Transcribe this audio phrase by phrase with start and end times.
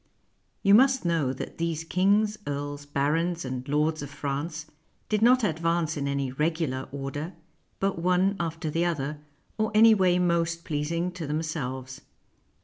[0.63, 4.65] You must know that these kings, earls, barons, and lords of France
[5.09, 7.33] did not advance in any regular order,
[7.79, 9.19] but one after the other,
[9.59, 12.01] or any way most pleasing to them selves.